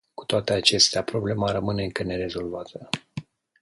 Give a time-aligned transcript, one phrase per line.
[0.13, 2.89] Cu toate acestea, problema rămâne încă nerezolvată.